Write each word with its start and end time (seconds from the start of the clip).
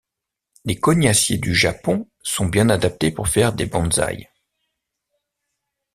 Les 0.65 0.79
cognassiers 0.79 1.37
du 1.37 1.53
Japon 1.53 2.09
sont 2.23 2.47
bien 2.47 2.69
adaptés 2.69 3.11
pour 3.11 3.27
faire 3.27 3.53
des 3.53 3.67
bonsaï. 3.67 4.31